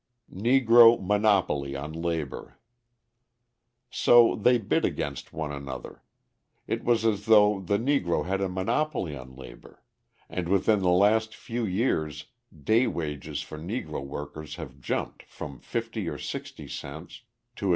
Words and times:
Negro 0.33 0.99
Monopoly 0.99 1.75
on 1.75 1.93
Labour 1.93 2.57
So 3.91 4.35
they 4.35 4.57
bid 4.57 4.83
against 4.83 5.31
one 5.31 5.51
another 5.51 6.01
it 6.65 6.83
was 6.83 7.05
as 7.05 7.25
though 7.27 7.59
the 7.59 7.77
Negro 7.77 8.25
had 8.25 8.41
a 8.41 8.49
monopoly 8.49 9.15
on 9.15 9.35
labour 9.35 9.83
and 10.27 10.49
within 10.49 10.79
the 10.79 10.89
last 10.89 11.35
few 11.35 11.65
years 11.67 12.25
day 12.63 12.87
wages 12.87 13.43
for 13.43 13.59
Negro 13.59 14.03
workers 14.03 14.55
have 14.55 14.81
jumped 14.81 15.21
from 15.29 15.59
fifty 15.59 16.09
or 16.09 16.17
sixty 16.17 16.67
cents 16.67 17.21
to 17.57 17.67
$1. 17.67 17.69